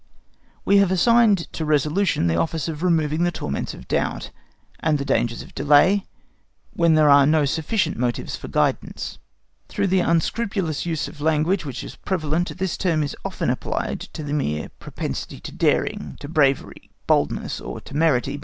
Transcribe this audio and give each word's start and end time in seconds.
We 0.65 0.77
have 0.77 0.89
assigned 0.91 1.37
to 1.53 1.63
resolution 1.63 2.25
the 2.25 2.35
office 2.35 2.67
of 2.67 2.81
removing 2.81 3.23
the 3.23 3.29
torments 3.31 3.75
of 3.75 3.87
doubt, 3.87 4.31
and 4.79 4.97
the 4.97 5.05
dangers 5.05 5.43
of 5.43 5.53
delay, 5.53 6.05
when 6.73 6.95
there 6.95 7.11
are 7.11 7.27
no 7.27 7.45
sufficient 7.45 7.97
motives 7.97 8.35
for 8.35 8.47
guidance. 8.47 9.19
Through 9.69 9.85
the 9.93 9.99
unscrupulous 9.99 10.87
use 10.87 11.07
of 11.07 11.21
language 11.21 11.65
which 11.65 11.83
is 11.83 11.97
prevalent, 11.97 12.57
this 12.57 12.77
term 12.77 13.03
is 13.03 13.15
often 13.23 13.51
applied 13.51 13.99
to 14.17 14.23
the 14.23 14.33
mere 14.33 14.69
propensity 14.79 15.39
to 15.39 15.51
daring, 15.51 16.17
to 16.19 16.27
bravery, 16.27 16.89
boldness, 17.05 17.61
or 17.61 17.79
temerity. 17.79 18.39